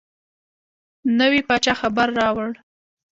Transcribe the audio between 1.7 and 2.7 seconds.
خبر راووړ.